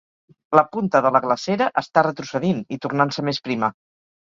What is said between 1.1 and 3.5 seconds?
la glacera està retrocedint i tornant-se més